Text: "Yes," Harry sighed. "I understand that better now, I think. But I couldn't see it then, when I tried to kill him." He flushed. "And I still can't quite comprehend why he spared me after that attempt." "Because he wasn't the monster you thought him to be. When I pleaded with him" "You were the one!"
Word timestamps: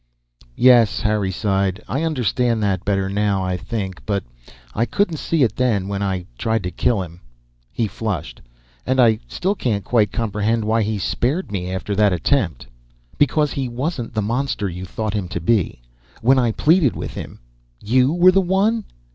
"Yes," 0.57 1.01
Harry 1.01 1.29
sighed. 1.29 1.79
"I 1.87 2.01
understand 2.01 2.63
that 2.63 2.83
better 2.83 3.07
now, 3.07 3.43
I 3.43 3.55
think. 3.55 4.03
But 4.07 4.23
I 4.73 4.87
couldn't 4.87 5.17
see 5.19 5.43
it 5.43 5.57
then, 5.57 5.87
when 5.87 6.01
I 6.01 6.25
tried 6.39 6.63
to 6.63 6.71
kill 6.71 7.03
him." 7.03 7.21
He 7.71 7.85
flushed. 7.85 8.41
"And 8.83 8.99
I 8.99 9.19
still 9.27 9.53
can't 9.53 9.85
quite 9.85 10.11
comprehend 10.11 10.65
why 10.65 10.81
he 10.81 10.97
spared 10.97 11.51
me 11.51 11.71
after 11.71 11.95
that 11.95 12.13
attempt." 12.13 12.65
"Because 13.19 13.51
he 13.51 13.69
wasn't 13.69 14.15
the 14.15 14.23
monster 14.23 14.67
you 14.67 14.85
thought 14.85 15.13
him 15.13 15.27
to 15.27 15.39
be. 15.39 15.83
When 16.23 16.39
I 16.39 16.51
pleaded 16.53 16.95
with 16.95 17.13
him" 17.13 17.39
"You 17.99 18.11
were 18.11 18.31
the 18.31 18.41
one!" 18.41 18.85